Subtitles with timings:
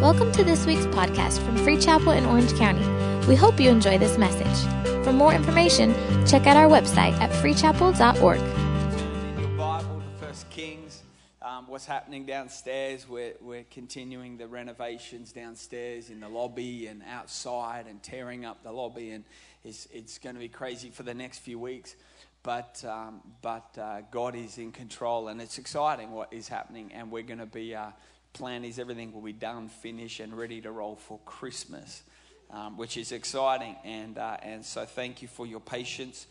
[0.00, 2.86] Welcome to this week's podcast from Free Chapel in Orange County.
[3.26, 5.02] We hope you enjoy this message.
[5.02, 5.94] For more information,
[6.26, 8.38] check out our website at freechapel.org.
[8.38, 11.02] The Bible, the First Kings,
[11.40, 13.08] um, what's happening downstairs.
[13.08, 18.72] We're, we're continuing the renovations downstairs in the lobby and outside and tearing up the
[18.72, 19.24] lobby, and
[19.64, 21.96] it's, it's going to be crazy for the next few weeks.
[22.42, 27.10] But, um, but uh, God is in control, and it's exciting what is happening, and
[27.10, 27.74] we're going to be.
[27.74, 27.92] Uh,
[28.36, 32.02] plan is everything will be done, finished, and ready to roll for Christmas,
[32.50, 33.74] um, which is exciting.
[33.82, 36.26] And, uh, and so thank you for your patience,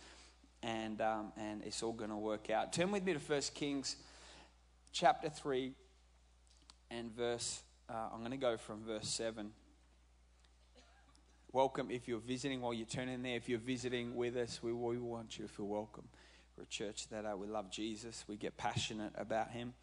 [0.61, 2.71] and, um, and it's all going to work out.
[2.73, 3.95] Turn with me to 1 Kings
[4.93, 5.73] chapter 3
[6.91, 9.49] and verse, uh, I'm going to go from verse 7.
[11.51, 13.35] Welcome if you're visiting while you're turning there.
[13.35, 16.07] If you're visiting with us, we, we want you to feel welcome.
[16.55, 19.73] We're a church that uh, we love Jesus, we get passionate about Him.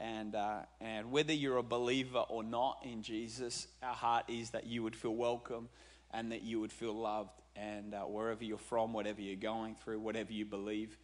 [0.00, 4.66] And, uh, and whether you're a believer or not in Jesus, our heart is that
[4.66, 5.68] you would feel welcome
[6.12, 7.40] and that you would feel loved.
[7.56, 10.96] And uh, wherever you're from, whatever you're going through, whatever you believe,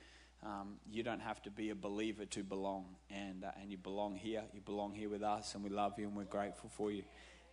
[0.45, 2.85] um, you don't have to be a believer to belong.
[3.11, 4.43] And, uh, and you belong here.
[4.53, 7.03] You belong here with us, and we love you and we're grateful for you.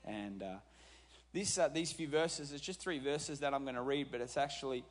[0.06, 0.56] And uh,
[1.34, 4.22] this, uh, these few verses, it's just three verses that I'm going to read, but
[4.22, 4.84] it's actually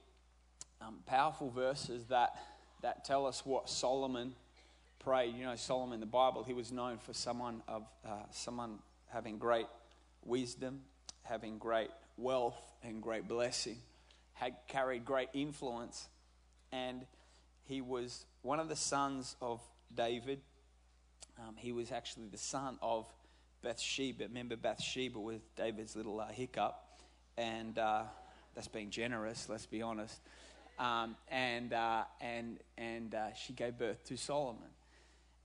[0.80, 2.36] um, powerful verses that,
[2.82, 4.32] that tell us what Solomon
[5.00, 5.34] prayed.
[5.34, 9.38] You know, Solomon in the Bible, he was known for someone of uh, someone having
[9.38, 9.66] great
[10.24, 10.82] wisdom,
[11.22, 13.76] having great wealth and great blessing,
[14.34, 16.08] had carried great influence,
[16.70, 17.04] and
[17.64, 19.60] he was one of the sons of
[19.94, 20.40] David.
[21.38, 23.06] Um, he was actually the son of
[23.62, 24.24] Bathsheba.
[24.24, 26.76] Remember, Bathsheba was David's little uh, hiccup,
[27.36, 28.02] and uh,
[28.54, 29.48] that's being generous.
[29.48, 30.20] Let's be honest.
[30.78, 34.68] Um, and uh, and and uh, she gave birth to Solomon.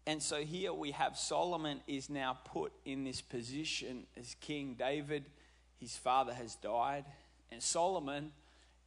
[0.07, 4.75] And so here we have Solomon is now put in this position as king.
[4.77, 5.25] David,
[5.79, 7.05] his father, has died,
[7.51, 8.31] and Solomon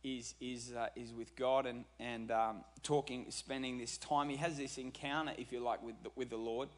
[0.05, 4.29] is is uh, is with God and and um, talking, spending this time.
[4.29, 6.69] He has this encounter, if you like, with the, with the Lord.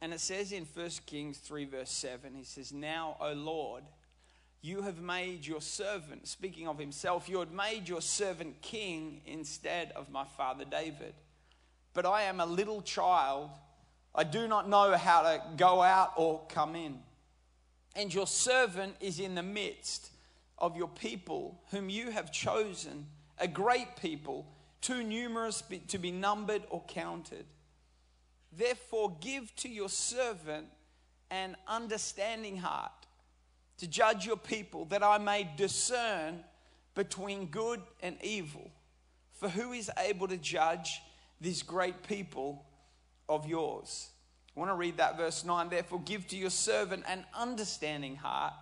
[0.00, 3.84] And it says in 1 Kings 3, verse 7, he says, Now, O Lord,
[4.60, 9.92] you have made your servant, speaking of himself, you had made your servant king instead
[9.92, 11.14] of my father David
[11.94, 13.50] but I am a little child.
[14.14, 16.98] I do not know how to go out or come in.
[17.94, 20.10] And your servant is in the midst
[20.58, 23.06] of your people, whom you have chosen,
[23.38, 24.46] a great people,
[24.80, 27.44] too numerous to be numbered or counted.
[28.56, 30.66] Therefore, give to your servant
[31.30, 32.92] an understanding heart
[33.78, 36.44] to judge your people, that I may discern
[36.94, 38.70] between good and evil.
[39.32, 41.00] For who is able to judge?
[41.42, 42.64] These great people
[43.28, 44.08] of yours.
[44.56, 45.68] I want to read that verse 9.
[45.68, 48.54] Therefore, give to your servant an understanding heart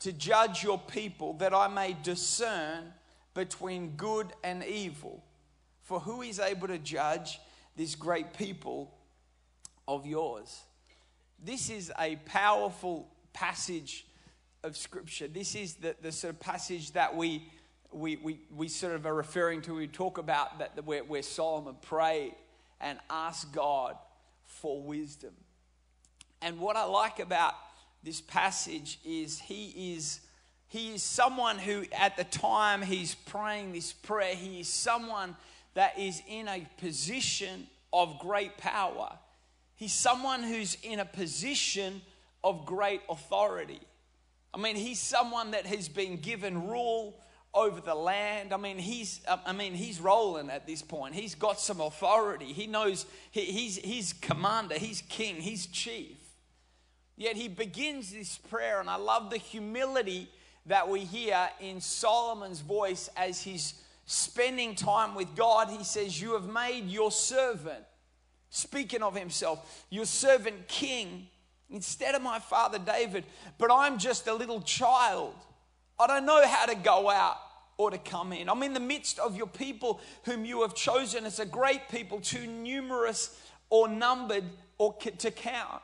[0.00, 2.92] to judge your people, that I may discern
[3.34, 5.24] between good and evil.
[5.82, 7.40] For who is able to judge
[7.76, 8.94] this great people
[9.88, 10.60] of yours?
[11.42, 14.06] This is a powerful passage
[14.62, 15.28] of Scripture.
[15.28, 17.48] This is the, the sort of passage that we
[17.96, 21.76] we, we, we sort of are referring to, we talk about that where, where Solomon
[21.80, 22.34] prayed
[22.80, 23.96] and asked God
[24.44, 25.32] for wisdom.
[26.42, 27.54] And what I like about
[28.04, 30.20] this passage is he is
[30.68, 35.34] he is someone who at the time he's praying this prayer he is someone
[35.74, 39.10] that is in a position of great power
[39.74, 42.00] he's someone who's in a position
[42.44, 43.80] of great authority
[44.54, 47.18] i mean he's someone that has been given rule
[47.56, 48.52] over the land.
[48.52, 51.14] I mean, he's I mean, he's rolling at this point.
[51.14, 52.52] He's got some authority.
[52.52, 56.18] He knows he, he's he's commander, he's king, he's chief.
[57.16, 60.28] Yet he begins this prayer, and I love the humility
[60.66, 63.74] that we hear in Solomon's voice as he's
[64.04, 65.70] spending time with God.
[65.70, 67.84] He says, You have made your servant,
[68.50, 71.28] speaking of himself, your servant king
[71.70, 73.24] instead of my father David,
[73.58, 75.34] but I'm just a little child.
[75.98, 77.38] I don't know how to go out
[77.78, 78.48] or to come in.
[78.48, 82.20] I'm in the midst of your people whom you have chosen as a great people,
[82.20, 83.38] too numerous
[83.70, 84.44] or numbered
[84.78, 85.82] or to count.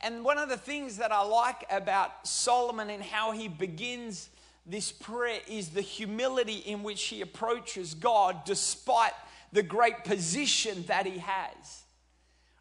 [0.00, 4.30] And one of the things that I like about Solomon and how he begins
[4.66, 9.12] this prayer is the humility in which he approaches God despite
[9.52, 11.82] the great position that he has.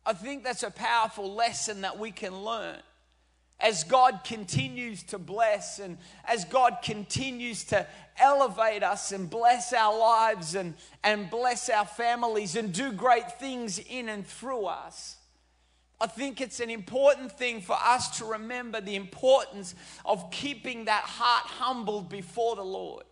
[0.06, 2.82] I think that's a powerful lesson that we can learn
[3.62, 7.86] as God continues to bless and as God continues to
[8.18, 10.74] elevate us and bless our lives and,
[11.04, 15.18] and bless our families and do great things in and through us.
[16.00, 21.04] I think it's an important thing for us to remember the importance of keeping that
[21.04, 23.04] heart humbled before the Lord,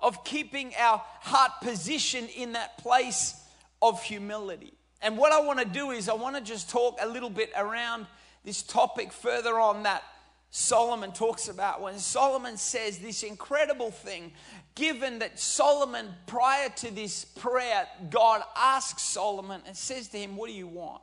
[0.00, 3.40] of keeping our heart positioned in that place
[3.80, 4.72] of humility.
[5.00, 7.52] And what I want to do is, I want to just talk a little bit
[7.56, 8.06] around
[8.44, 10.02] this topic further on that
[10.50, 14.32] Solomon talks about when Solomon says this incredible thing.
[14.74, 20.48] Given that Solomon, prior to this prayer, God asks Solomon and says to him, What
[20.48, 21.02] do you want?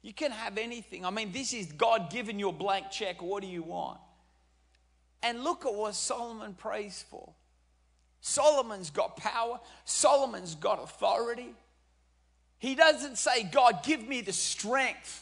[0.00, 1.04] You can have anything.
[1.04, 3.20] I mean, this is God giving you a blank check.
[3.22, 3.98] What do you want?
[5.22, 7.32] And look at what Solomon prays for.
[8.20, 11.54] Solomon's got power, Solomon's got authority.
[12.58, 15.21] He doesn't say, God, give me the strength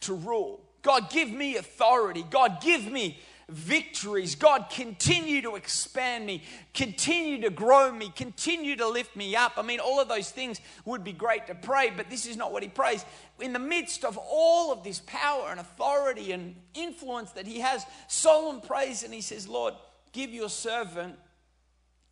[0.00, 0.60] to rule.
[0.82, 2.24] God, give me authority.
[2.28, 4.34] God, give me victories.
[4.34, 6.42] God, continue to expand me,
[6.74, 9.52] continue to grow me, continue to lift me up.
[9.56, 12.52] I mean, all of those things would be great to pray, but this is not
[12.52, 13.04] what he prays.
[13.40, 17.86] In the midst of all of this power and authority and influence that he has,
[18.08, 19.74] Solomon prays and he says, Lord,
[20.12, 21.16] give your servant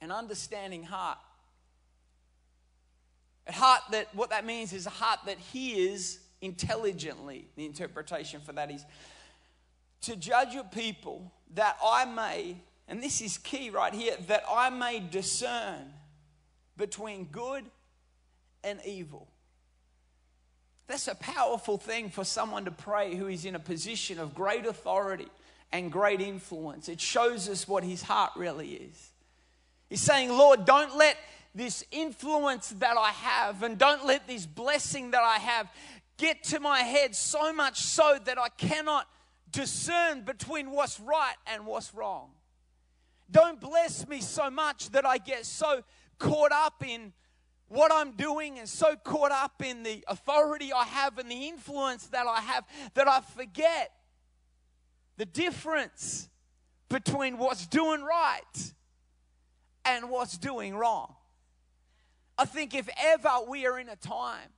[0.00, 1.18] an understanding heart.
[3.46, 7.48] A heart that, what that means is a heart that hears intelligently.
[7.56, 8.84] The interpretation for that is
[10.02, 12.56] to judge your people that I may,
[12.88, 15.92] and this is key right here, that I may discern
[16.76, 17.64] between good
[18.62, 19.28] and evil.
[20.86, 24.66] That's a powerful thing for someone to pray who is in a position of great
[24.66, 25.28] authority
[25.72, 26.88] and great influence.
[26.88, 29.10] It shows us what his heart really is.
[29.88, 31.16] He's saying, Lord, don't let
[31.54, 35.68] this influence that I have and don't let this blessing that I have
[36.16, 39.08] get to my head so much so that I cannot
[39.50, 42.30] discern between what's right and what's wrong.
[43.30, 45.82] Don't bless me so much that I get so
[46.18, 47.12] caught up in
[47.68, 52.06] what I'm doing and so caught up in the authority I have and the influence
[52.08, 52.64] that I have
[52.94, 53.92] that I forget
[55.16, 56.28] the difference
[56.88, 58.72] between what's doing right
[59.84, 61.14] and what's doing wrong.
[62.36, 64.50] I think if ever we are in a time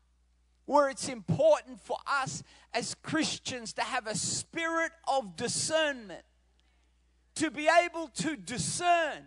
[0.66, 2.42] where it's important for us
[2.74, 6.24] as Christians to have a spirit of discernment,
[7.36, 9.24] to be able to discern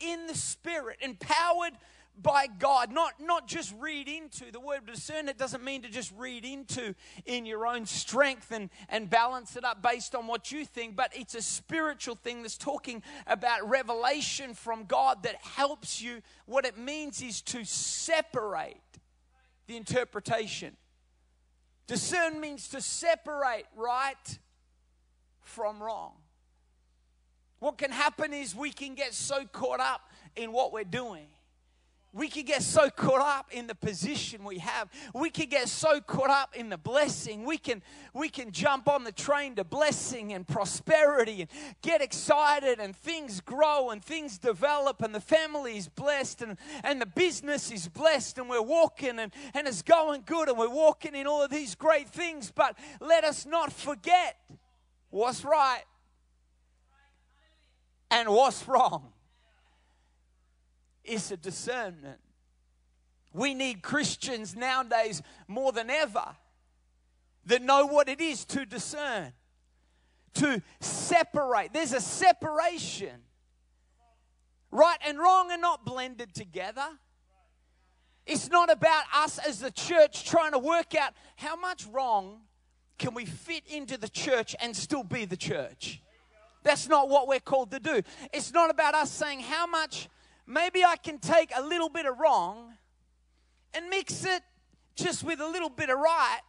[0.00, 1.72] in the spirit, empowered
[2.20, 4.50] by God, not, not just read into.
[4.50, 6.94] The word discern, it doesn't mean to just read into
[7.26, 11.12] in your own strength and, and balance it up based on what you think, but
[11.14, 16.22] it's a spiritual thing that's talking about revelation from God that helps you.
[16.46, 18.76] What it means is to separate
[19.66, 20.76] the interpretation.
[21.86, 24.38] Discern means to separate right
[25.40, 26.12] from wrong.
[27.58, 31.26] What can happen is we can get so caught up in what we're doing
[32.16, 34.88] we can get so caught up in the position we have.
[35.14, 37.44] We can get so caught up in the blessing.
[37.44, 37.82] We can
[38.14, 41.50] we can jump on the train to blessing and prosperity and
[41.82, 47.02] get excited and things grow and things develop and the family is blessed and and
[47.02, 51.14] the business is blessed and we're walking and and it's going good and we're walking
[51.14, 52.50] in all of these great things.
[52.50, 54.38] But let us not forget
[55.10, 55.84] what's right
[58.10, 59.12] and what's wrong
[61.08, 62.20] is a discernment.
[63.32, 66.36] We need Christians nowadays more than ever
[67.46, 69.32] that know what it is to discern,
[70.34, 71.72] to separate.
[71.72, 73.22] There's a separation.
[74.70, 76.88] Right and wrong are not blended together.
[78.26, 82.40] It's not about us as the church trying to work out how much wrong
[82.98, 86.02] can we fit into the church and still be the church.
[86.64, 88.02] That's not what we're called to do.
[88.32, 90.08] It's not about us saying how much
[90.46, 92.74] maybe I can take a little bit of wrong
[93.74, 94.42] and mix it
[94.94, 96.40] just with a little bit of right,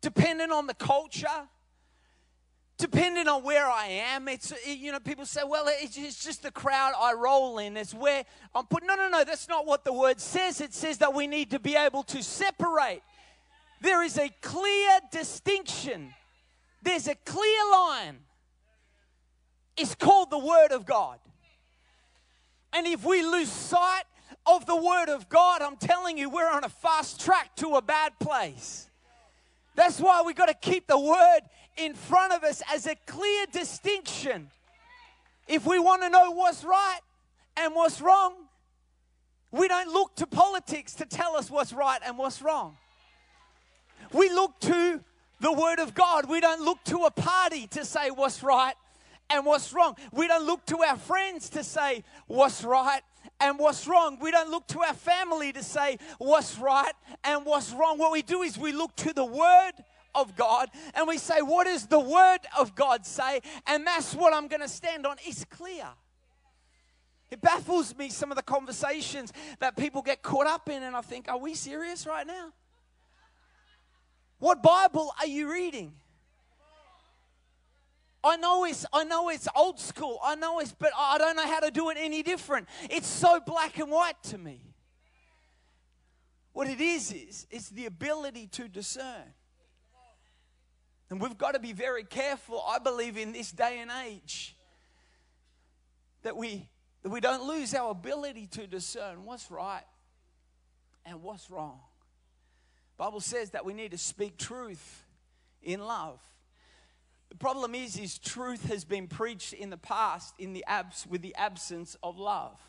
[0.00, 1.48] depending on the culture,
[2.78, 4.28] depending on where I am.
[4.28, 7.76] It's, you know, people say, well, it's just the crowd I roll in.
[7.76, 8.84] It's where I'm put.
[8.84, 10.60] No, no, no, that's not what the word says.
[10.60, 13.02] It says that we need to be able to separate.
[13.80, 16.14] There is a clear distinction,
[16.82, 18.18] there's a clear line.
[19.76, 21.18] It's called the Word of God.
[22.72, 24.04] And if we lose sight
[24.46, 27.82] of the Word of God, I'm telling you, we're on a fast track to a
[27.82, 28.88] bad place.
[29.74, 31.40] That's why we've got to keep the Word
[31.76, 34.50] in front of us as a clear distinction.
[35.48, 37.00] If we want to know what's right
[37.56, 38.34] and what's wrong,
[39.50, 42.76] we don't look to politics to tell us what's right and what's wrong.
[44.12, 45.00] We look to
[45.40, 46.28] the Word of God.
[46.28, 48.74] We don't look to a party to say what's right
[49.32, 49.96] and what's wrong.
[50.12, 53.02] We don't look to our friends to say what's right
[53.40, 54.18] and what's wrong.
[54.20, 56.92] We don't look to our family to say what's right
[57.24, 57.98] and what's wrong.
[57.98, 59.72] What we do is we look to the Word
[60.14, 63.40] of God and we say, What does the Word of God say?
[63.66, 65.16] And that's what I'm going to stand on.
[65.24, 65.88] It's clear.
[67.30, 71.00] It baffles me some of the conversations that people get caught up in, and I
[71.00, 72.52] think, Are we serious right now?
[74.38, 75.94] What Bible are you reading?
[78.24, 80.18] I know it's I know it's old school.
[80.22, 82.68] I know it's but I don't know how to do it any different.
[82.88, 84.60] It's so black and white to me.
[86.52, 89.34] What it is is it's the ability to discern.
[91.10, 94.56] And we've got to be very careful, I believe, in this day and age,
[96.22, 96.68] that we
[97.02, 99.84] that we don't lose our ability to discern what's right
[101.04, 101.80] and what's wrong.
[102.96, 105.04] Bible says that we need to speak truth
[105.62, 106.20] in love.
[107.32, 111.22] The problem is, is truth has been preached in the past in the abs with
[111.22, 112.60] the absence of love.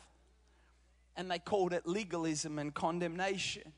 [1.16, 3.74] And they called it legalism and condemnation.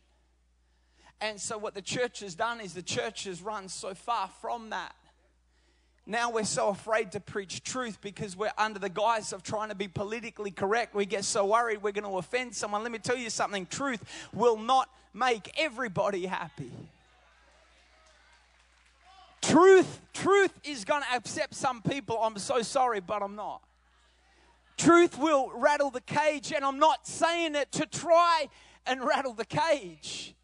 [1.20, 4.70] And so what the church has done is the church has run so far from
[4.70, 4.94] that.
[6.06, 9.74] Now we're so afraid to preach truth because we're under the guise of trying to
[9.74, 10.94] be politically correct.
[10.94, 12.84] We get so worried we're going to offend someone.
[12.84, 16.70] Let me tell you something truth will not make everybody happy.
[19.48, 22.18] Truth, truth is going to upset some people.
[22.20, 23.62] I'm so sorry, but I'm not.
[24.76, 28.48] Truth will rattle the cage, and I'm not saying it to try
[28.86, 30.34] and rattle the cage.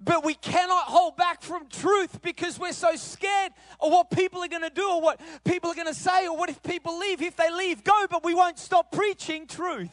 [0.00, 4.48] But we cannot hold back from truth because we're so scared of what people are
[4.48, 7.20] going to do or what people are going to say or what if people leave.
[7.20, 9.90] If they leave, go, but we won't stop preaching truth.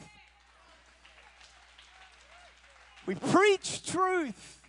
[3.06, 4.61] We preach truth.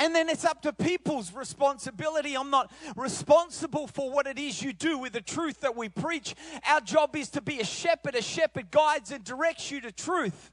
[0.00, 2.34] And then it's up to people's responsibility.
[2.34, 6.34] I'm not responsible for what it is you do with the truth that we preach.
[6.66, 8.14] Our job is to be a shepherd.
[8.14, 10.50] A shepherd guides and directs you to truth.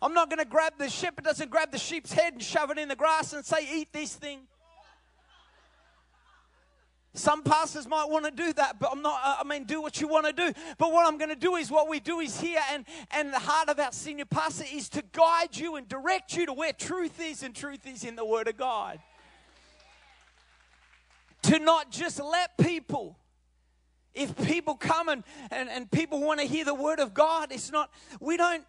[0.00, 2.78] I'm not going to grab the shepherd doesn't grab the sheep's head and shove it
[2.78, 4.40] in the grass and say, Eat this thing.
[7.12, 10.00] Some pastors might want to do that, but I'm not, uh, I mean, do what
[10.00, 10.52] you want to do.
[10.78, 13.38] But what I'm going to do is what we do is here, and, and the
[13.38, 17.20] heart of our senior pastor is to guide you and direct you to where truth
[17.20, 19.00] is, and truth is in the Word of God.
[21.42, 23.18] To not just let people,
[24.14, 27.72] if people come and, and, and people want to hear the Word of God, it's
[27.72, 27.90] not,
[28.20, 28.64] we don't,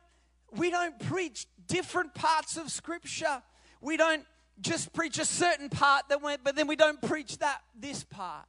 [0.52, 3.44] we don't preach different parts of Scripture.
[3.82, 4.26] We don't
[4.62, 8.46] just preach a certain part, that went, but then we don't preach that this part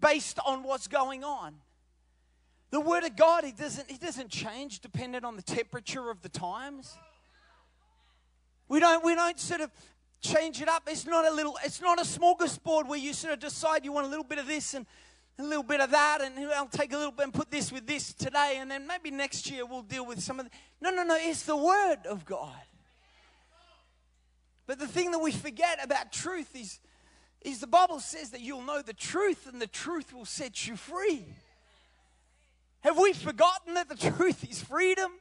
[0.00, 1.54] based on what's going on.
[2.70, 6.28] The word of God, it doesn't, it doesn't change dependent on the temperature of the
[6.28, 6.96] times.
[8.68, 9.70] We don't, we don't sort of
[10.22, 10.84] change it up.
[10.86, 14.06] It's not a little, it's not a smorgasbord where you sort of decide you want
[14.06, 14.86] a little bit of this and
[15.38, 17.86] a little bit of that, and I'll take a little bit and put this with
[17.86, 20.52] this today, and then maybe next year we'll deal with some of the.
[20.80, 22.60] No, no, no, it's the Word of God.
[24.72, 26.80] But the thing that we forget about truth is,
[27.42, 30.76] is the Bible says that you'll know the truth and the truth will set you
[30.76, 31.26] free.
[32.80, 35.12] Have we forgotten that the truth is freedom?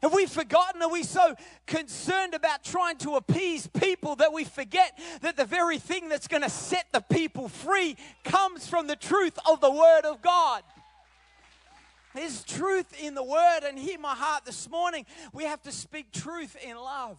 [0.00, 0.80] Have we forgotten?
[0.80, 1.34] Are we so
[1.66, 6.42] concerned about trying to appease people that we forget that the very thing that's going
[6.42, 7.94] to set the people free
[8.24, 10.62] comes from the truth of the Word of God?
[12.14, 15.04] There's truth in the Word, and hear my heart this morning.
[15.34, 17.18] We have to speak truth in love.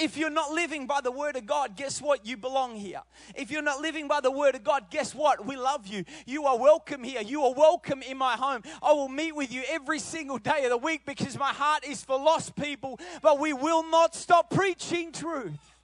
[0.00, 2.24] If you're not living by the word of God, guess what?
[2.24, 3.02] You belong here.
[3.34, 5.44] If you're not living by the word of God, guess what?
[5.44, 6.04] We love you.
[6.24, 7.20] You are welcome here.
[7.20, 8.62] You are welcome in my home.
[8.82, 12.02] I will meet with you every single day of the week because my heart is
[12.02, 15.74] for lost people, but we will not stop preaching truth.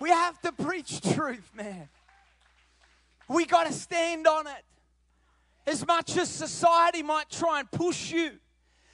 [0.00, 1.90] We have to preach truth, man.
[3.28, 4.64] We got to stand on it.
[5.66, 8.30] As much as society might try and push you,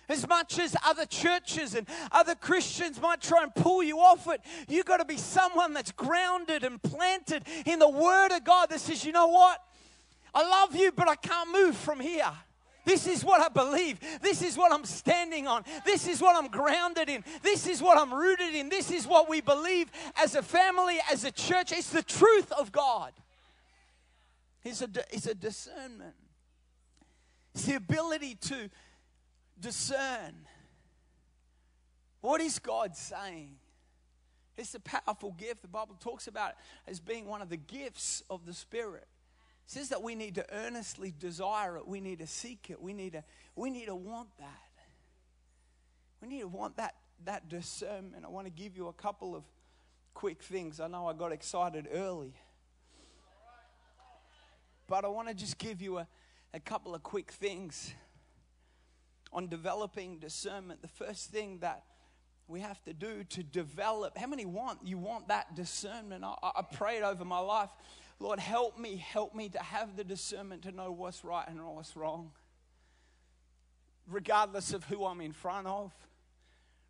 [0.09, 4.41] as much as other churches and other Christians might try and pull you off it,
[4.69, 8.81] you've got to be someone that's grounded and planted in the Word of God that
[8.81, 9.63] says, you know what?
[10.35, 12.33] I love you, but I can't move from here.
[12.85, 14.01] This is what I believe.
[14.21, 15.65] This is what I'm standing on.
[15.85, 17.23] This is what I'm grounded in.
[17.43, 18.69] This is what I'm rooted in.
[18.69, 21.71] This is what we believe as a family, as a church.
[21.71, 23.13] It's the truth of God.
[24.65, 26.15] It's a, it's a discernment.
[27.55, 28.69] It's the ability to
[29.61, 30.35] discern
[32.21, 33.57] what is God saying.
[34.57, 35.63] It's a powerful gift.
[35.63, 36.57] The Bible talks about it
[36.87, 39.07] as being one of the gifts of the Spirit.
[39.65, 41.87] It says that we need to earnestly desire it.
[41.87, 42.81] We need to seek it.
[42.81, 43.25] We need to,
[43.57, 44.47] we need to want that.
[46.21, 46.95] We need to want that,
[47.25, 48.25] that discernment.
[48.25, 49.43] I want to give you a couple of
[50.15, 50.81] quick things.
[50.81, 52.35] I know I got excited early.
[54.87, 56.07] But I want to just give you a,
[56.53, 57.95] a couple of quick things
[59.33, 61.85] on developing discernment, the first thing that
[62.49, 64.19] we have to do to develop.
[64.19, 64.81] How many want?
[64.85, 66.25] You want that discernment.
[66.25, 67.71] I, I prayed over my life.
[68.19, 71.97] Lord, help me, help me to have the discernment to know what's right and what's
[71.97, 72.31] wrong.
[74.07, 75.93] Regardless of who I'm in front of,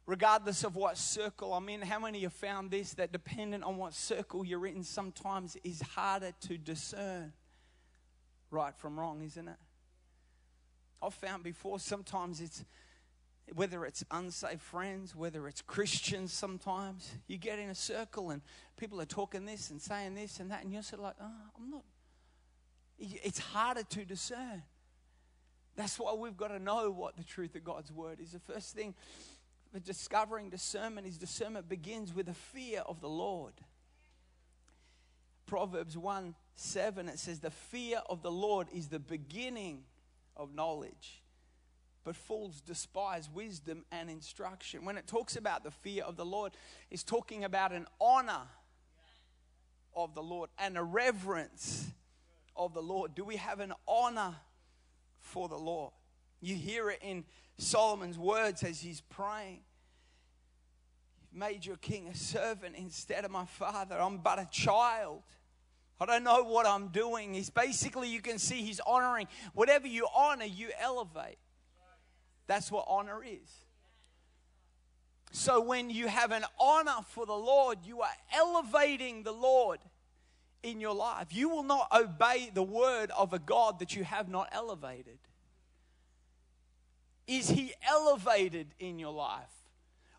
[0.07, 1.83] regardless of what circle I'm in.
[1.83, 6.33] How many have found this that dependent on what circle you're in, sometimes is harder
[6.49, 7.33] to discern
[8.51, 9.57] right from wrong, isn't it?
[11.03, 12.65] I've found before sometimes it's
[13.55, 18.41] whether it's unsafe friends, whether it's Christians, sometimes you get in a circle and
[18.77, 21.59] people are talking this and saying this and that, and you're sort of like, oh,
[21.59, 21.85] I'm not.
[22.99, 24.63] It's harder to discern.
[25.75, 28.33] That's why we've got to know what the truth of God's word is.
[28.33, 28.95] The first thing
[29.73, 33.55] for discovering discernment is discernment begins with a fear of the Lord.
[35.47, 39.85] Proverbs 1 7, it says, The fear of the Lord is the beginning
[40.37, 41.23] of knowledge
[42.05, 44.85] but fools despise wisdom and instruction.
[44.85, 46.53] When it talks about the fear of the Lord,
[46.91, 48.49] it's talking about an honor
[49.95, 51.91] of the Lord and a reverence
[52.57, 53.15] of the Lord.
[53.15, 54.37] Do we have an honor
[55.21, 55.93] for the Lord?
[56.41, 57.25] You hear it in
[57.59, 59.61] Solomon's words as he's praying.
[61.21, 64.01] You've made your king a servant instead of my father.
[64.01, 65.23] I'm but a child.
[66.03, 67.35] I don't know what I'm doing.
[67.35, 69.29] He's basically, you can see he's honoring.
[69.55, 71.39] Whatever you honor, you elevate.
[72.49, 73.49] That's what honor is.
[75.31, 79.79] So when you have an honor for the Lord, you are elevating the Lord
[80.65, 81.29] in your life.
[81.31, 85.19] You will not obey the word of a God that you have not elevated.
[87.29, 89.53] Is he elevated in your life?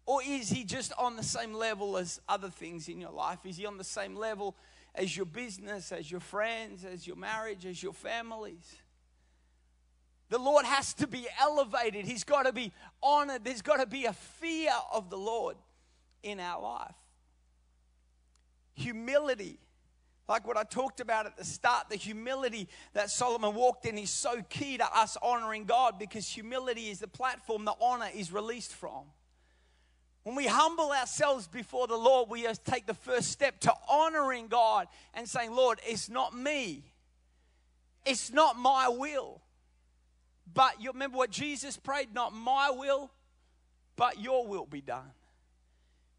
[0.06, 3.40] Or is he just on the same level as other things in your life?
[3.46, 4.56] Is he on the same level
[4.96, 8.76] as your business, as your friends, as your marriage, as your families?
[10.30, 12.06] The Lord has to be elevated.
[12.06, 12.72] He's got to be
[13.02, 13.44] honored.
[13.44, 15.58] There's got to be a fear of the Lord
[16.24, 16.96] in our life.
[18.76, 19.60] Humility,
[20.28, 24.10] like what I talked about at the start, the humility that Solomon walked in is
[24.10, 28.74] so key to us honoring God because humility is the platform the honor is released
[28.74, 29.04] from.
[30.24, 34.88] When we humble ourselves before the Lord, we take the first step to honoring God
[35.14, 36.84] and saying, Lord, it's not me,
[38.06, 39.42] it's not my will.
[40.54, 42.14] But you remember what Jesus prayed?
[42.14, 43.12] Not my will,
[43.96, 45.12] but your will be done.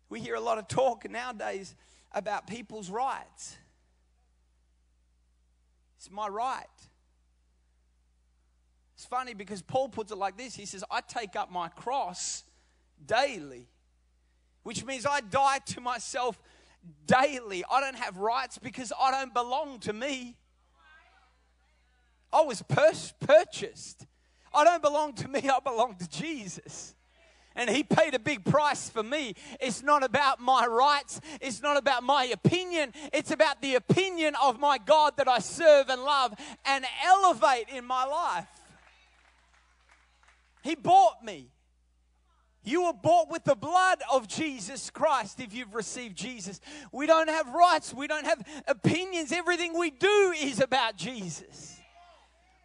[0.09, 1.75] We hear a lot of talk nowadays
[2.13, 3.57] about people's rights.
[5.99, 6.67] It's my right.
[8.95, 12.45] It's funny because Paul puts it like this He says, I take up my cross
[13.05, 13.69] daily,
[14.65, 16.41] which means I die to myself
[17.07, 17.65] daily.
[17.71, 20.37] I don't have rights because I don't belong to me.
[22.33, 24.07] I was pur- purchased.
[24.53, 26.95] I don't belong to me, I belong to Jesus.
[27.57, 29.35] And he paid a big price for me.
[29.61, 31.21] It's not about my rights.
[31.41, 32.93] It's not about my opinion.
[33.13, 37.85] It's about the opinion of my God that I serve and love and elevate in
[37.85, 38.49] my life.
[40.65, 41.54] He bought me.
[42.65, 46.61] You were bought with the blood of Jesus Christ if you've received Jesus.
[46.93, 47.93] We don't have rights.
[47.93, 49.33] We don't have opinions.
[49.33, 51.74] Everything we do is about Jesus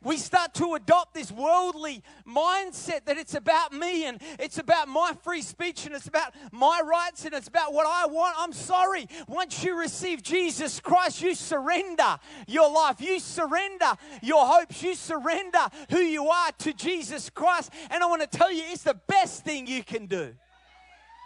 [0.03, 5.13] we start to adopt this worldly mindset that it's about me and it's about my
[5.23, 8.35] free speech and it's about my rights and it's about what I want.
[8.37, 9.07] I'm sorry.
[9.27, 15.67] Once you receive Jesus Christ, you surrender your life, you surrender your hopes, you surrender
[15.89, 17.71] who you are to Jesus Christ.
[17.89, 20.33] And I want to tell you, it's the best thing you can do.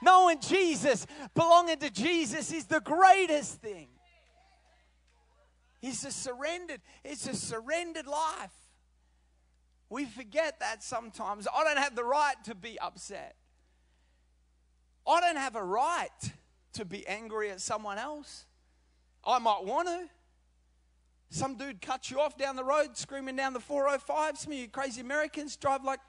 [0.02, 3.88] Knowing Jesus, belonging to Jesus is the greatest thing.
[5.82, 8.52] It's a surrendered, it's a surrendered life.
[9.94, 11.48] We forget that sometimes.
[11.56, 13.36] I don't have the right to be upset.
[15.08, 16.10] I don't have a right
[16.74, 18.48] to be angry at someone else.
[19.24, 20.10] I might want to.
[21.30, 24.40] Some dude cuts you off down the road screaming down the 405.
[24.40, 26.00] Some of you crazy Americans drive like.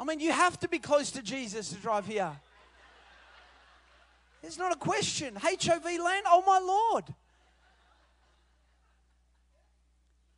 [0.00, 2.32] I mean, you have to be close to Jesus to drive here.
[4.42, 5.36] It's not a question.
[5.40, 7.14] HOV lane, oh my Lord.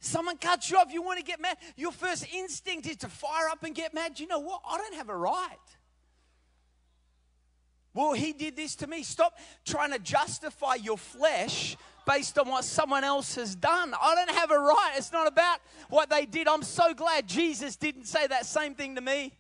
[0.01, 1.57] Someone cuts you off, you want to get mad.
[1.77, 4.21] Your first instinct is to fire up and get mad.
[4.21, 4.61] You know what?
[4.69, 5.57] I don't have a right.
[7.95, 9.03] Well, he did this to me.
[9.03, 13.93] Stop trying to justify your flesh based on what someone else has done.
[14.01, 14.93] I don't have a right.
[14.97, 15.59] It's not about
[15.89, 16.47] what they did.
[16.47, 19.33] I'm so glad Jesus didn't say that same thing to me.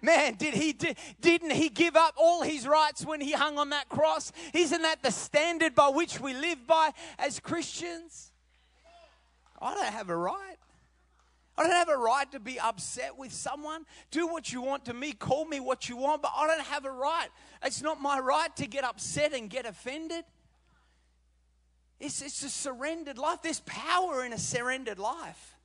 [0.00, 3.70] Man, did he did, didn't he give up all his rights when he hung on
[3.70, 4.32] that cross?
[4.54, 8.32] Isn't that the standard by which we live by as Christians?
[9.60, 10.56] I don't have a right.
[11.56, 13.84] I don't have a right to be upset with someone.
[14.12, 16.84] Do what you want to me, call me what you want, but I don't have
[16.84, 17.28] a right.
[17.64, 20.24] It's not my right to get upset and get offended.
[21.98, 23.42] It's, it's a surrendered life.
[23.42, 25.56] There's power in a surrendered life.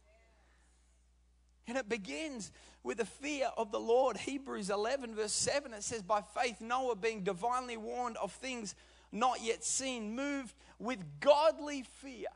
[1.68, 2.52] And it begins
[2.82, 4.18] with the fear of the Lord.
[4.18, 8.74] Hebrews 11, verse 7, it says, By faith, Noah, being divinely warned of things
[9.12, 12.28] not yet seen, moved with godly fear.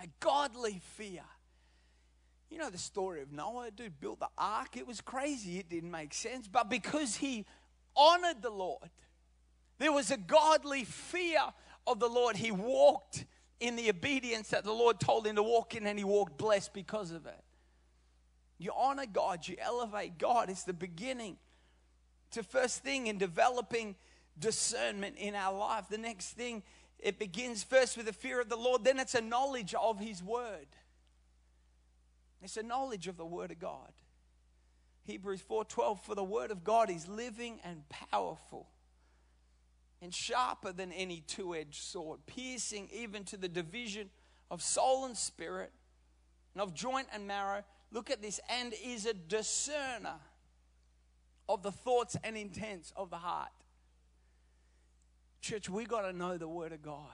[0.00, 1.24] A godly fear.
[2.50, 4.76] You know the story of Noah, dude built the ark.
[4.76, 5.58] It was crazy.
[5.58, 6.48] It didn't make sense.
[6.48, 7.44] But because he
[7.96, 8.90] honored the Lord,
[9.78, 11.40] there was a godly fear
[11.86, 12.36] of the Lord.
[12.36, 13.26] He walked
[13.60, 16.72] in the obedience that the Lord told him to walk in, and he walked blessed
[16.72, 17.44] because of it.
[18.58, 20.50] You honor God, you elevate God.
[20.50, 21.36] It's the beginning.
[22.32, 23.94] The first thing in developing
[24.38, 25.86] discernment in our life.
[25.88, 26.62] The next thing,
[26.98, 30.22] it begins first with the fear of the Lord, then it's a knowledge of His
[30.22, 30.66] Word.
[32.42, 33.92] It's a knowledge of the Word of God.
[35.04, 38.68] Hebrews 4:12 for the word of God is living and powerful
[40.02, 44.10] and sharper than any two-edged sword piercing even to the division
[44.50, 45.72] of soul and spirit
[46.52, 50.20] and of joint and marrow Look at this, and is a discerner
[51.48, 53.50] of the thoughts and intents of the heart.
[55.40, 57.06] Church, we got to know the Word of God.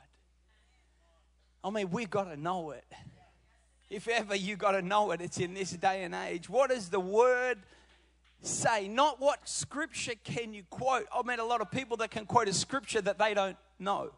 [1.62, 2.84] I mean, we got to know it.
[3.90, 6.48] If ever you got to know it, it's in this day and age.
[6.48, 7.58] What does the Word
[8.42, 8.88] say?
[8.88, 11.06] Not what scripture can you quote.
[11.14, 14.10] I've met a lot of people that can quote a scripture that they don't know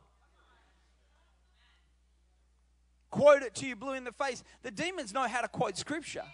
[3.16, 4.44] quote it to you blue in the face.
[4.62, 6.24] The demons know how to quote scripture.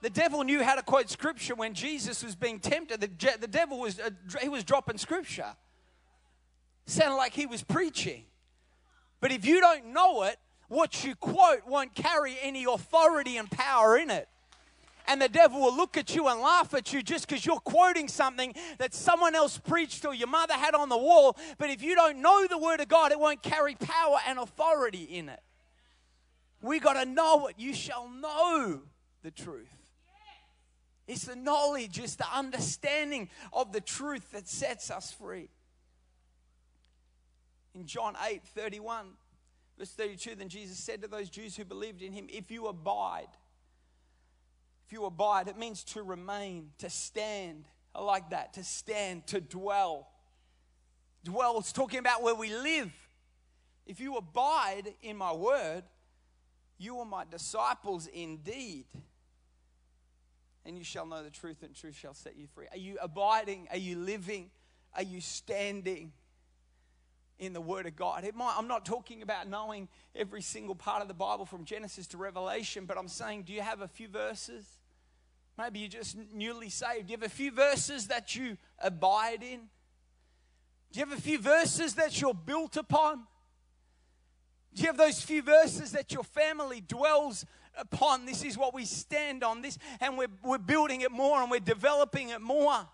[0.00, 3.00] The devil knew how to quote scripture when Jesus was being tempted.
[3.00, 4.10] The, the devil was, uh,
[4.40, 5.54] he was dropping scripture.
[6.86, 8.24] Sounded like he was preaching.
[9.20, 13.96] But if you don't know it, what you quote won't carry any authority and power
[13.96, 14.28] in it.
[15.08, 18.08] And the devil will look at you and laugh at you just because you're quoting
[18.08, 21.36] something that someone else preached or your mother had on the wall.
[21.58, 25.04] But if you don't know the Word of God, it won't carry power and authority
[25.04, 25.40] in it.
[26.60, 27.54] We got to know it.
[27.58, 28.80] You shall know
[29.22, 29.68] the truth.
[31.06, 35.50] It's the knowledge, it's the understanding of the truth that sets us free.
[37.76, 39.04] In John 8 31,
[39.78, 43.28] verse 32, then Jesus said to those Jews who believed in him, If you abide,
[44.86, 47.66] if you abide, it means to remain, to stand.
[47.94, 50.08] I like that, to stand, to dwell.
[51.22, 52.92] Dwell, it's talking about where we live.
[53.84, 55.82] If you abide in my word,
[56.78, 58.86] you are my disciples indeed
[60.64, 62.66] and you shall know the truth, and truth shall set you free.
[62.72, 63.68] Are you abiding?
[63.70, 64.50] Are you living?
[64.94, 66.12] Are you standing
[67.38, 68.28] in the Word of God?
[68.34, 72.16] Might, I'm not talking about knowing every single part of the Bible from Genesis to
[72.16, 74.64] Revelation, but I'm saying, do you have a few verses?
[75.58, 77.06] Maybe you're just newly saved.
[77.06, 79.60] Do you have a few verses that you abide in?
[80.92, 83.26] Do you have a few verses that you're built upon?
[84.74, 87.46] Do you have those few verses that your family dwells
[87.78, 88.26] upon?
[88.26, 91.60] This is what we stand on this, and we're, we're building it more and we're
[91.60, 92.86] developing it more.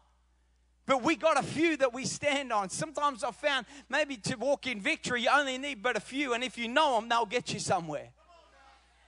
[0.86, 2.68] But we got a few that we stand on.
[2.68, 6.42] Sometimes I've found maybe to walk in victory, you only need but a few, and
[6.42, 8.08] if you know them, they'll get you somewhere.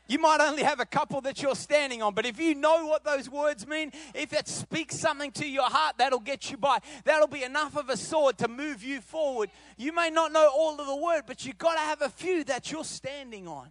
[0.07, 3.05] You might only have a couple that you're standing on, but if you know what
[3.05, 6.79] those words mean, if it speaks something to your heart, that'll get you by.
[7.05, 9.51] That'll be enough of a sword to move you forward.
[9.79, 12.45] You may not know all of the word, but you've got to have a few
[12.45, 13.71] that you're standing on.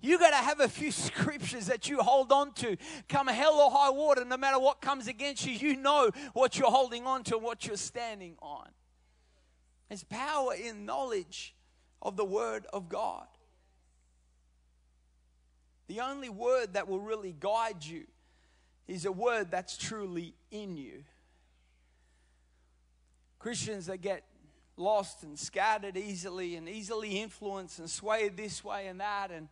[0.00, 2.76] You got to have a few scriptures that you hold on to.
[3.08, 6.70] Come hell or high water, no matter what comes against you, you know what you're
[6.70, 8.68] holding on to and what you're standing on.
[9.88, 11.54] There's power in knowledge
[12.00, 13.26] of the Word of God.
[15.88, 18.04] The only word that will really guide you
[18.86, 21.02] is a word that's truly in you.
[23.40, 24.22] Christians that get
[24.76, 29.48] lost and scattered easily and easily influenced and swayed this way and that and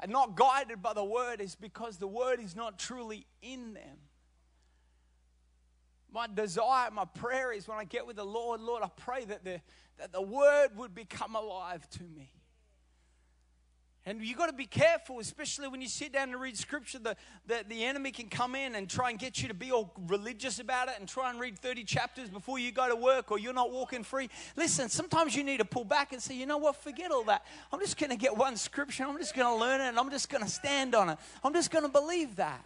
[0.00, 3.98] are not guided by the word is because the word is not truly in them.
[6.12, 9.44] My desire, my prayer is when I get with the Lord, Lord, I pray that
[9.44, 9.60] the,
[9.98, 12.32] that the word would become alive to me.
[14.06, 17.18] And you got to be careful, especially when you sit down and read scripture, that
[17.46, 20.58] the, the enemy can come in and try and get you to be all religious
[20.58, 23.52] about it and try and read 30 chapters before you go to work or you're
[23.52, 24.30] not walking free.
[24.56, 27.44] Listen, sometimes you need to pull back and say, you know what, forget all that.
[27.70, 30.10] I'm just going to get one scripture, I'm just going to learn it, and I'm
[30.10, 31.18] just going to stand on it.
[31.44, 32.64] I'm just going to believe that.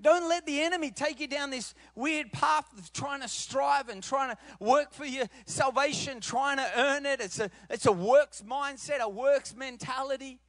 [0.00, 4.02] Don't let the enemy take you down this weird path of trying to strive and
[4.02, 7.20] trying to work for your salvation, trying to earn it.
[7.20, 10.40] It's a, it's a works mindset, a works mentality.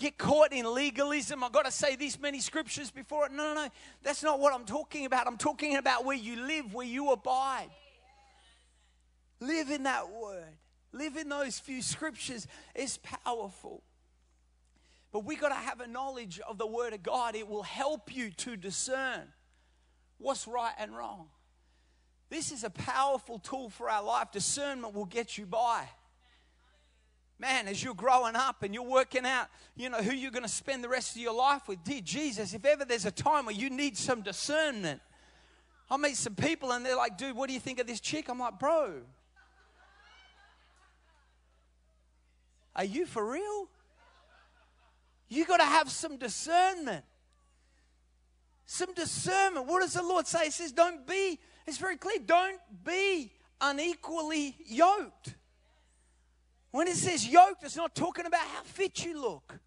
[0.00, 1.44] get caught in legalism.
[1.44, 3.32] I've got to say this many scriptures before it.
[3.32, 3.68] No, no, no.
[4.02, 5.26] That's not what I'm talking about.
[5.26, 7.68] I'm talking about where you live, where you abide.
[9.40, 10.56] Live in that word.
[10.92, 12.46] Live in those few scriptures.
[12.74, 13.82] It's powerful.
[15.12, 17.34] But we got to have a knowledge of the word of God.
[17.34, 19.22] It will help you to discern
[20.18, 21.28] what's right and wrong.
[22.28, 24.28] This is a powerful tool for our life.
[24.30, 25.88] Discernment will get you by.
[27.40, 30.48] Man, as you're growing up and you're working out, you know, who you're going to
[30.48, 31.82] spend the rest of your life with.
[31.82, 35.00] Dear Jesus, if ever there's a time where you need some discernment,
[35.90, 38.28] I meet some people and they're like, dude, what do you think of this chick?
[38.28, 39.00] I'm like, bro,
[42.76, 43.68] are you for real?
[45.30, 47.04] You got to have some discernment.
[48.66, 49.66] Some discernment.
[49.66, 50.46] What does the Lord say?
[50.46, 55.36] He says, don't be, it's very clear, don't be unequally yoked.
[56.72, 59.58] When it says yoked, it's not talking about how fit you look.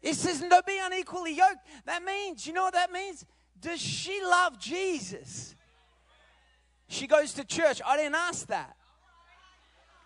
[0.00, 1.66] It says don't be unequally yoked.
[1.84, 3.26] That means, you know what that means?
[3.60, 5.54] Does she love Jesus?
[6.88, 7.82] She goes to church.
[7.84, 8.77] I didn't ask that.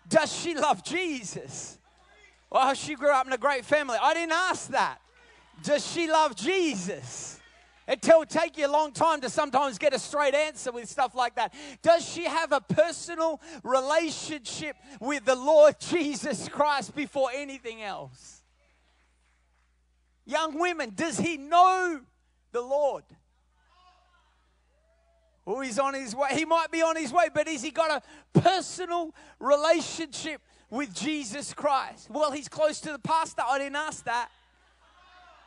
[0.07, 1.77] Does she love Jesus?
[2.49, 3.97] Well, she grew up in a great family.
[4.01, 4.99] I didn't ask that.
[5.63, 7.39] Does she love Jesus?
[7.87, 11.15] It will take you a long time to sometimes get a straight answer with stuff
[11.15, 11.53] like that.
[11.81, 18.41] Does she have a personal relationship with the Lord Jesus Christ before anything else?
[20.25, 21.99] Young women, does he know
[22.53, 23.03] the Lord?
[25.45, 26.29] Oh, he's on his way.
[26.31, 31.53] He might be on his way, but has he got a personal relationship with Jesus
[31.53, 32.09] Christ?
[32.09, 33.43] Well, he's close to the pastor.
[33.45, 34.29] I didn't ask that.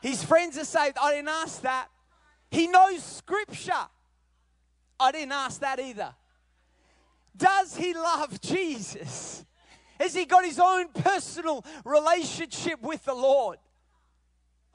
[0.02, 0.98] His friends are saved.
[1.02, 1.88] I didn't ask that.
[2.50, 3.72] He knows scripture.
[5.00, 6.14] I didn't ask that either.
[7.36, 9.44] Does he love Jesus?
[9.98, 13.58] Has he got his own personal relationship with the Lord?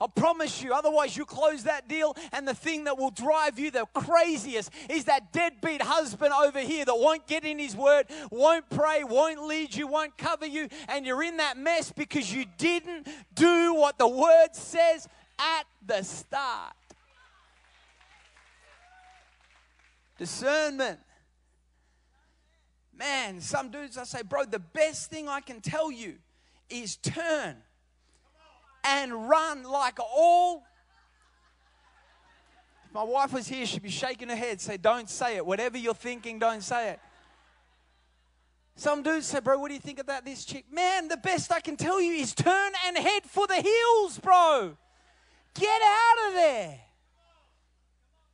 [0.02, 3.70] I promise you, otherwise, you close that deal, and the thing that will drive you
[3.70, 8.68] the craziest is that deadbeat husband over here that won't get in his word, won't
[8.72, 13.08] pray, won't lead you, won't cover you, and you're in that mess because you didn't
[13.36, 16.74] do what the word says at the start.
[20.18, 21.00] Discernment.
[22.98, 26.16] Man, some dudes I say, bro, the best thing I can tell you
[26.72, 27.58] is turn
[28.84, 30.63] and run like all.
[32.86, 35.46] If my wife was here, she'd be shaking her head, say, Don't say it.
[35.46, 37.00] Whatever you're thinking, don't say it.
[38.76, 40.65] Some dude said, Bro, what do you think about this chick?
[40.72, 44.78] Man, the best I can tell you is turn and head for the hills, bro.
[45.54, 46.80] Get out of there.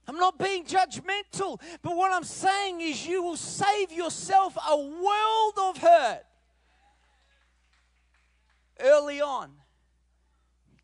[0.08, 5.54] I'm not being judgmental, but what I'm saying is you will save yourself a world
[5.58, 6.24] of hurt
[8.80, 9.52] early on.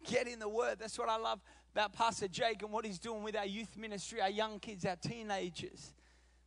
[0.04, 0.78] Get in the Word.
[0.80, 1.40] That's what I love
[1.74, 4.96] about Pastor Jake and what he's doing with our youth ministry, our young kids, our
[4.96, 5.94] teenagers.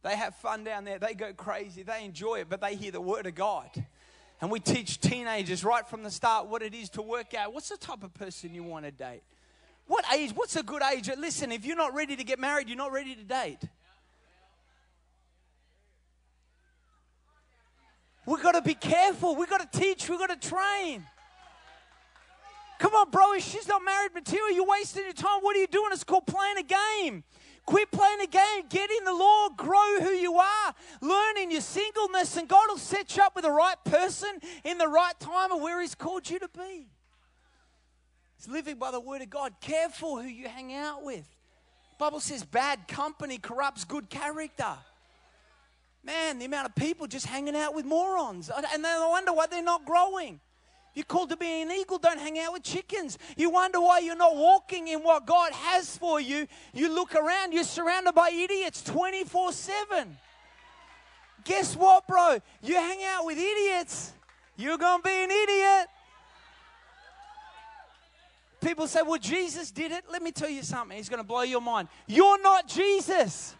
[0.02, 0.98] They have fun down there.
[0.98, 1.82] They go crazy.
[1.82, 3.70] They enjoy it, but they hear the Word of God.
[4.40, 7.52] And we teach teenagers right from the start what it is to work out.
[7.52, 9.22] What's the type of person you want to date?
[9.86, 10.32] What age?
[10.34, 11.10] What's a good age?
[11.16, 13.60] Listen, if you're not ready to get married, you're not ready to date.
[18.26, 19.36] We've got to be careful.
[19.36, 20.08] We've got to teach.
[20.08, 21.06] We've got to train.
[22.78, 23.32] Come on, bro.
[23.34, 25.40] If she's not married material, you're wasting your time.
[25.40, 25.90] What are you doing?
[25.92, 27.24] It's called playing a game.
[27.64, 28.64] Quit playing a game.
[28.68, 29.56] Get in the Lord.
[29.56, 30.74] Grow who you are.
[31.00, 34.78] Learn in your singleness, and God will set you up with the right person in
[34.78, 36.86] the right time of where He's called you to be.
[38.38, 39.54] It's living by the Word of God.
[39.60, 41.26] Careful who you hang out with.
[41.98, 44.74] Bible says bad company corrupts good character.
[46.04, 48.48] Man, the amount of people just hanging out with morons.
[48.54, 50.40] And they wonder why they're not growing.
[50.96, 51.98] You're called to be an eagle.
[51.98, 53.18] Don't hang out with chickens.
[53.36, 56.46] You wonder why you're not walking in what God has for you.
[56.72, 60.16] You look around, you're surrounded by idiots 24 7.
[61.44, 62.38] Guess what, bro?
[62.62, 64.14] You hang out with idiots,
[64.56, 65.88] you're going to be an idiot.
[68.62, 70.04] People say, well, Jesus did it.
[70.10, 70.96] Let me tell you something.
[70.96, 71.88] He's going to blow your mind.
[72.06, 73.54] You're not Jesus.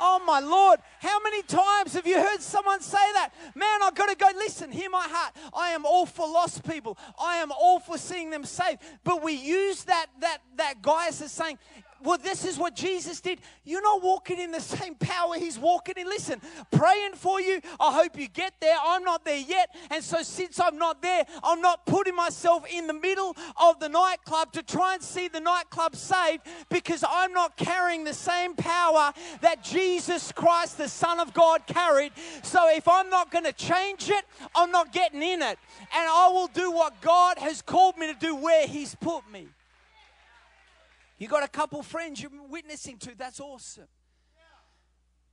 [0.00, 3.30] Oh my Lord, how many times have you heard someone say that?
[3.54, 4.28] Man, I've got to go.
[4.36, 5.34] Listen, hear my heart.
[5.54, 6.98] I am all for lost people.
[7.20, 8.80] I am all for seeing them saved.
[9.04, 11.58] But we use that that that guy as saying,
[12.02, 13.40] well, this is what Jesus did.
[13.64, 16.06] You're not walking in the same power He's walking in.
[16.06, 17.60] Listen, praying for you.
[17.80, 18.76] I hope you get there.
[18.82, 19.74] I'm not there yet.
[19.90, 23.88] And so, since I'm not there, I'm not putting myself in the middle of the
[23.88, 29.12] nightclub to try and see the nightclub saved because I'm not carrying the same power
[29.40, 32.12] that Jesus Christ, the Son of God, carried.
[32.42, 35.58] So, if I'm not going to change it, I'm not getting in it.
[35.94, 39.48] And I will do what God has called me to do where He's put me.
[41.18, 43.88] You got a couple friends you're witnessing to, that's awesome.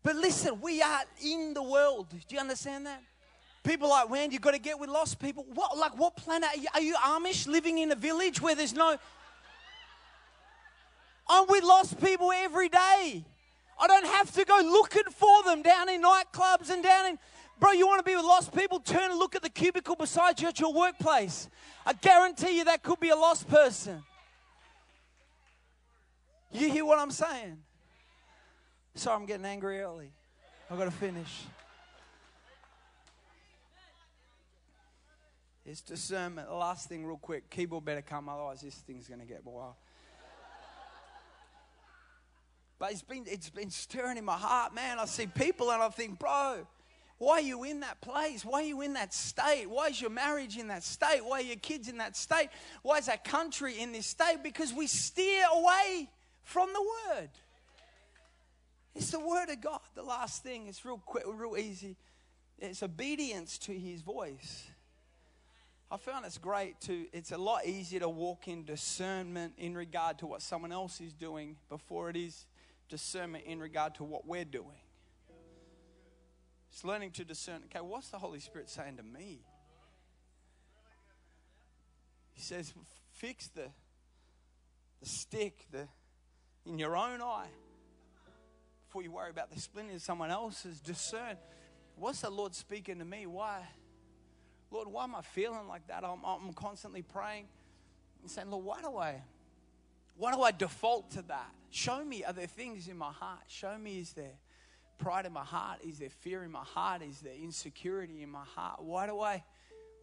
[0.03, 2.09] But listen, we are in the world.
[2.09, 3.01] Do you understand that?
[3.63, 5.45] People like, man, you've got to get with lost people.
[5.53, 6.67] What, like, what planet are you?
[6.75, 8.97] Are you Amish living in a village where there's no.
[11.27, 13.25] I'm with lost people every day.
[13.79, 17.19] I don't have to go looking for them down in nightclubs and down in.
[17.59, 18.79] Bro, you want to be with lost people?
[18.79, 21.49] Turn and look at the cubicle beside you at your workplace.
[21.85, 24.03] I guarantee you that could be a lost person.
[26.51, 27.57] You hear what I'm saying?
[28.95, 30.11] Sorry, I'm getting angry early.
[30.69, 31.43] I've got to finish.
[35.65, 36.51] It's discernment.
[36.51, 37.49] Last thing, real quick.
[37.49, 39.73] Keyboard better come, otherwise, this thing's going to get wild.
[42.77, 44.99] But it's been, it's been stirring in my heart, man.
[44.99, 46.67] I see people and I think, bro,
[47.17, 48.43] why are you in that place?
[48.43, 49.67] Why are you in that state?
[49.67, 51.21] Why is your marriage in that state?
[51.23, 52.49] Why are your kids in that state?
[52.83, 54.43] Why is that country in this state?
[54.43, 56.09] Because we steer away
[56.45, 57.29] from the Word.
[58.95, 59.81] It's the Word of God.
[59.95, 61.97] The last thing, it's real quick, real easy.
[62.59, 64.67] It's obedience to His voice.
[65.91, 70.19] I found it's great to, it's a lot easier to walk in discernment in regard
[70.19, 72.45] to what someone else is doing before it is
[72.89, 74.79] discernment in regard to what we're doing.
[76.71, 79.39] It's learning to discern, okay, what's the Holy Spirit saying to me?
[82.33, 82.73] He says,
[83.13, 83.69] fix the,
[85.01, 85.87] the stick, the,
[86.65, 87.47] in your own eye
[88.87, 90.79] before you worry about the splinter in someone else's.
[90.79, 91.37] Discern
[91.97, 93.25] what's the Lord speaking to me?
[93.25, 93.61] Why?
[94.71, 96.03] Lord, why am I feeling like that?
[96.03, 97.47] I'm, I'm constantly praying
[98.21, 99.21] and saying, Lord, why do I
[100.17, 101.51] why do I default to that?
[101.71, 103.41] Show me, are there things in my heart?
[103.47, 104.31] Show me, is there
[104.97, 105.79] pride in my heart?
[105.85, 107.01] Is there fear in my heart?
[107.01, 108.81] Is there insecurity in my heart?
[108.81, 109.43] Why do I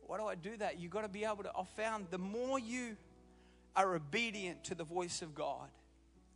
[0.06, 0.78] why do I do that?
[0.78, 2.96] You've got to be able to, I've found the more you
[3.74, 5.68] are obedient to the voice of God,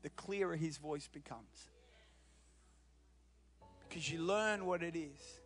[0.07, 1.69] the clearer his voice becomes.
[3.89, 5.41] Because you learn what it is.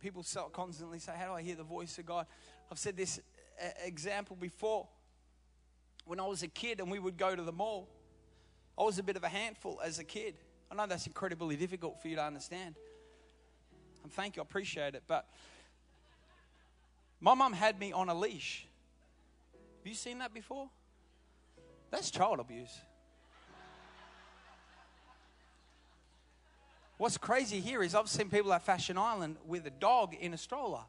[0.00, 2.24] People constantly say, How do I hear the voice of God?
[2.70, 3.20] I've said this
[3.62, 4.88] uh, example before.
[6.06, 7.86] When I was a kid and we would go to the mall,
[8.78, 10.36] I was a bit of a handful as a kid.
[10.70, 12.76] I know that's incredibly difficult for you to understand.
[14.04, 15.02] And thank you, I appreciate it.
[15.06, 15.28] But
[17.20, 18.66] my mum had me on a leash.
[19.52, 20.70] Have you seen that before?
[21.90, 22.80] That's child abuse.
[27.02, 30.38] What's crazy here is I've seen people at Fashion Island with a dog in a
[30.38, 30.82] stroller.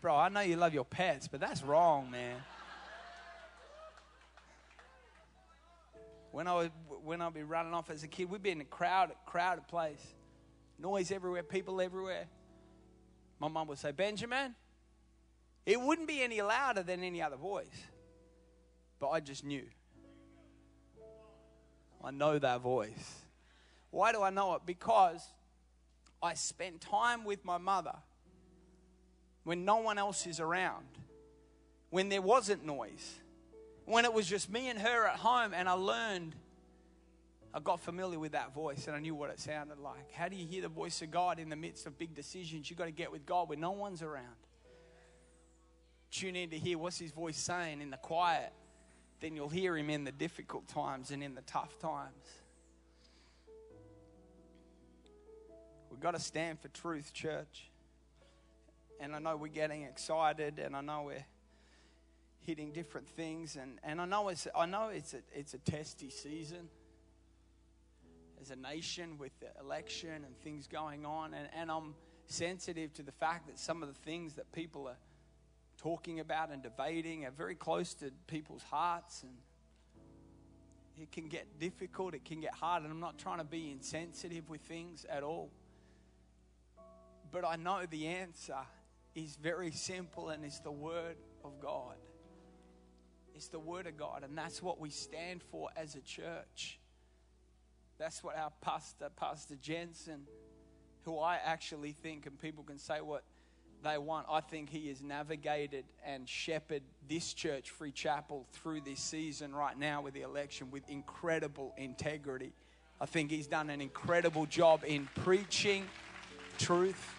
[0.00, 2.36] Bro, I know you love your pets, but that's wrong, man.
[6.30, 8.64] When I would when I'd be running off as a kid, we'd be in a
[8.64, 10.14] crowded, crowded place.
[10.78, 12.26] Noise everywhere, people everywhere.
[13.40, 14.54] My mom would say, Benjamin,
[15.66, 17.84] it wouldn't be any louder than any other voice.
[18.98, 19.64] But I just knew.
[22.02, 23.20] I know that voice.
[23.90, 24.62] Why do I know it?
[24.66, 25.26] Because
[26.22, 27.94] I spent time with my mother
[29.44, 30.86] when no one else is around,
[31.90, 33.20] when there wasn't noise,
[33.84, 36.34] when it was just me and her at home, and I learned,
[37.52, 40.12] I got familiar with that voice and I knew what it sounded like.
[40.12, 42.68] How do you hear the voice of God in the midst of big decisions?
[42.68, 44.43] You've got to get with God when no one's around
[46.14, 48.52] tune in to hear what's his voice saying in the quiet,
[49.20, 52.28] then you'll hear him in the difficult times and in the tough times.
[55.90, 57.70] We've got to stand for truth, church.
[59.00, 61.26] And I know we're getting excited, and I know we're
[62.40, 66.10] hitting different things, and, and I know it's I know it's a it's a testy
[66.10, 66.68] season
[68.40, 71.94] as a nation with the election and things going on, and, and I'm
[72.26, 74.96] sensitive to the fact that some of the things that people are
[75.78, 79.32] talking about and debating are very close to people's hearts and
[81.00, 84.48] it can get difficult, it can get hard, and I'm not trying to be insensitive
[84.48, 85.50] with things at all.
[87.32, 88.58] But I know the answer
[89.14, 91.96] is very simple and it's the Word of God.
[93.34, 96.78] It's the Word of God, and that's what we stand for as a church.
[97.98, 100.20] That's what our pastor, Pastor Jentezen,
[101.02, 103.24] who I actually think, and people can say what
[103.84, 108.98] they want, I think he has navigated and shepherded this church, Free Chapel, through this
[108.98, 112.52] season right now with the election with incredible integrity.
[113.00, 115.84] I think he's done an incredible job in preaching
[116.58, 117.14] truth.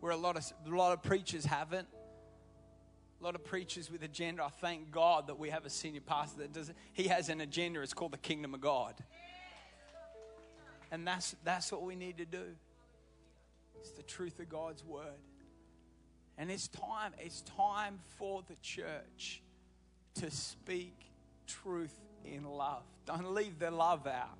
[0.00, 1.86] Where a lot of a lot of preachers haven't.
[3.20, 4.42] A lot of preachers with agenda.
[4.42, 6.72] I thank God that we have a senior pastor that does.
[6.92, 7.80] He has an agenda.
[7.82, 8.94] It's called the kingdom of God,
[10.90, 12.56] and that's that's what we need to do.
[13.82, 15.18] It's the truth of God's word,
[16.38, 17.14] and it's time.
[17.18, 19.42] It's time for the church
[20.14, 20.94] to speak
[21.48, 21.92] truth
[22.24, 22.84] in love.
[23.06, 24.38] Don't leave the love out,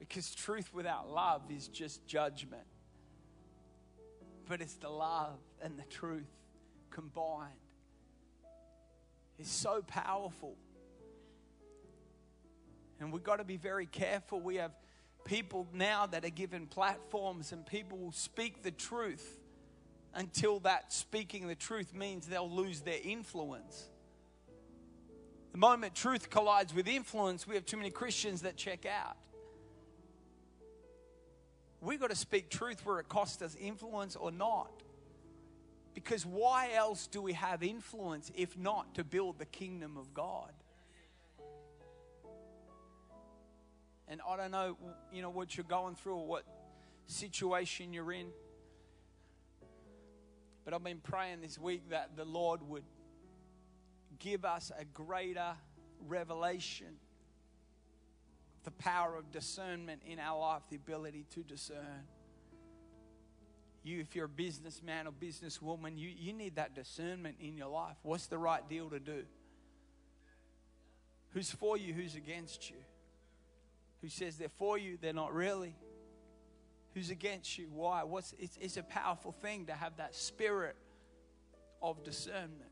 [0.00, 2.66] because truth without love is just judgment.
[4.48, 6.26] But it's the love and the truth
[6.90, 7.52] combined
[9.38, 10.56] is so powerful.
[12.98, 14.40] And we've got to be very careful.
[14.40, 14.72] We have
[15.28, 19.38] people now that are given platforms, and people will speak the truth
[20.14, 23.88] until that speaking the truth means they'll lose their influence.
[25.52, 29.16] The moment truth collides with influence, we have too many Christians that check out.
[31.80, 34.82] We've got to speak truth where it costs us influence or not.
[35.94, 40.52] Because why else do we have influence if not to build the kingdom of God?
[44.08, 44.76] And I don't know,
[45.12, 46.44] you know, what you're going through or what
[47.06, 48.28] situation you're in.
[50.64, 52.84] But I've been praying this week that the Lord would
[54.18, 55.54] give us a greater
[56.06, 56.96] revelation
[58.64, 62.04] the power of discernment in our life, the ability to discern
[63.88, 67.96] you, if you're a businessman or businesswoman, you, you need that discernment in your life.
[68.02, 69.24] What's the right deal to do?
[71.30, 71.94] Who's for you?
[71.94, 72.76] Who's against you?
[74.02, 74.98] Who says they're for you?
[75.00, 75.74] They're not really.
[76.94, 77.68] Who's against you?
[77.72, 78.02] Why?
[78.04, 80.76] What's it's, it's a powerful thing to have that spirit
[81.82, 82.70] of discernment.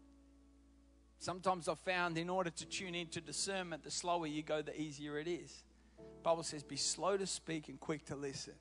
[1.18, 5.18] Sometimes I've found in order to tune into discernment, the slower you go, the easier
[5.18, 5.64] it is.
[6.22, 8.54] Bible says, be slow to speak and quick to listen.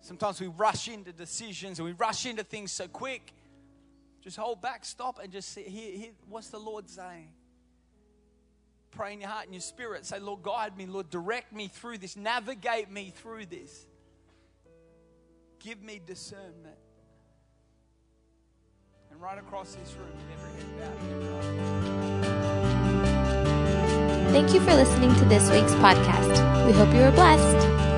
[0.00, 3.32] Sometimes we rush into decisions and we rush into things so quick.
[4.20, 7.28] Just hold back, stop, and just see, hear what's the Lord saying.
[8.96, 10.06] Pray in your heart and your spirit.
[10.06, 10.86] Say, Lord, guide me.
[10.86, 12.16] Lord, direct me through this.
[12.16, 13.86] Navigate me through this.
[15.58, 16.78] Give me discernment.
[19.10, 20.98] And right across this room, every head back.
[24.32, 26.66] Thank you for listening to this week's podcast.
[26.66, 27.93] We hope you were blessed.